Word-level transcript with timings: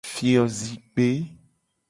Fiozikpe. 0.13 1.07